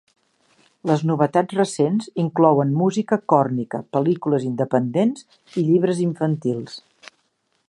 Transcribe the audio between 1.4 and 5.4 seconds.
recents inclouen música còrnica, pel·lícules independents